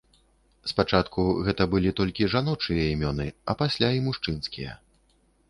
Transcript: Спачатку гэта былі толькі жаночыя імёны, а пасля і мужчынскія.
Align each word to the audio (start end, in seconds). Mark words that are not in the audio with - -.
Спачатку 0.69 1.25
гэта 1.47 1.67
былі 1.73 1.91
толькі 1.99 2.31
жаночыя 2.35 2.87
імёны, 2.95 3.27
а 3.53 3.59
пасля 3.61 3.93
і 4.01 4.03
мужчынскія. 4.09 4.73